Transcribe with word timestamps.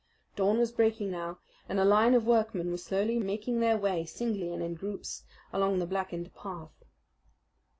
Day 0.35 0.41
was 0.57 0.71
breaking 0.71 1.11
now, 1.11 1.37
and 1.69 1.79
a 1.79 1.85
line 1.85 2.15
of 2.15 2.25
workmen 2.25 2.71
were 2.71 2.77
slowly 2.79 3.19
making 3.19 3.59
their 3.59 3.77
way, 3.77 4.03
singly 4.03 4.51
and 4.51 4.63
in 4.63 4.73
groups, 4.73 5.21
along 5.53 5.77
the 5.77 5.85
blackened 5.85 6.33
path. 6.33 6.71